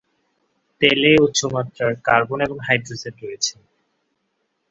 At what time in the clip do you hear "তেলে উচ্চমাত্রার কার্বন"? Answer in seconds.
0.81-2.39